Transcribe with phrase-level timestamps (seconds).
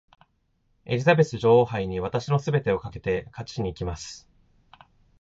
[0.85, 4.27] エリザベス女王杯に私の全てをかけて勝ちにいきます。